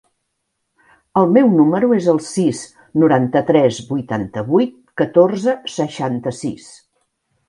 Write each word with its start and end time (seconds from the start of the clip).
El 1.19 1.27
meu 1.33 1.49
número 1.57 1.89
es 1.97 2.07
el 2.13 2.21
sis, 2.29 2.61
noranta-tres, 3.03 3.81
vuitanta-vuit, 3.89 4.71
catorze, 5.03 5.55
seixanta-sis. 5.75 6.67